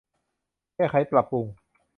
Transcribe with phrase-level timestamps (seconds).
[0.75, 1.45] แก้ไขปรับปรุง